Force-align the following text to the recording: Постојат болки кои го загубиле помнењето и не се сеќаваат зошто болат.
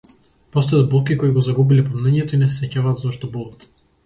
Постојат 0.55 0.87
болки 0.93 1.17
кои 1.23 1.35
го 1.37 1.43
загубиле 1.49 1.85
помнењето 1.91 2.39
и 2.39 2.41
не 2.45 2.49
се 2.55 2.59
сеќаваат 2.65 3.05
зошто 3.05 3.31
болат. 3.37 3.71